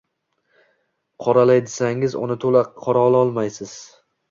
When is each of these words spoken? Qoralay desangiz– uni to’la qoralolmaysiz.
Qoralay 1.25 1.61
desangiz– 1.67 2.17
uni 2.23 2.39
to’la 2.47 2.65
qoralolmaysiz. 2.87 3.79